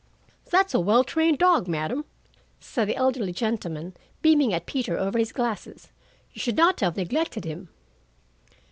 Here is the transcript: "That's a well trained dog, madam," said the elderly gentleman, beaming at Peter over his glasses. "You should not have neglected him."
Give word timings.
"That's 0.49 0.73
a 0.73 0.79
well 0.79 1.03
trained 1.03 1.37
dog, 1.37 1.67
madam," 1.67 2.05
said 2.59 2.87
the 2.89 2.95
elderly 2.95 3.31
gentleman, 3.33 3.93
beaming 4.23 4.51
at 4.51 4.65
Peter 4.65 4.97
over 4.97 5.19
his 5.19 5.31
glasses. 5.31 5.89
"You 6.33 6.39
should 6.39 6.57
not 6.57 6.79
have 6.79 6.97
neglected 6.97 7.45
him." 7.45 7.69